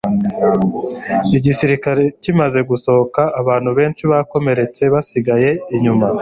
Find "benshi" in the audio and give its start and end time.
3.77-4.03